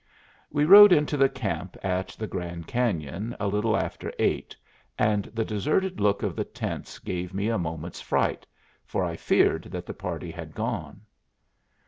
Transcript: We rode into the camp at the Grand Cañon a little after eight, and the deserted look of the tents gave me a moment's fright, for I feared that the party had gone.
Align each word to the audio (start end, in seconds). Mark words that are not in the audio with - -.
We 0.49 0.65
rode 0.65 0.91
into 0.91 1.15
the 1.15 1.29
camp 1.29 1.77
at 1.83 2.07
the 2.17 2.25
Grand 2.25 2.67
Cañon 2.67 3.35
a 3.39 3.45
little 3.47 3.77
after 3.77 4.11
eight, 4.17 4.55
and 4.97 5.25
the 5.25 5.45
deserted 5.45 5.99
look 5.99 6.23
of 6.23 6.35
the 6.35 6.43
tents 6.43 6.97
gave 6.97 7.35
me 7.35 7.49
a 7.49 7.59
moment's 7.59 8.01
fright, 8.01 8.47
for 8.83 9.03
I 9.05 9.15
feared 9.15 9.65
that 9.65 9.85
the 9.85 9.93
party 9.93 10.31
had 10.31 10.55
gone. 10.55 11.01